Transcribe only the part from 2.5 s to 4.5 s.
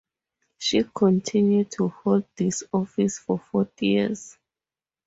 office for forty years.